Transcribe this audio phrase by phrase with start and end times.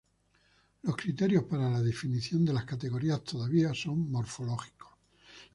[0.81, 4.89] Los criterios para la definición de las categorías todavía son morfológicos.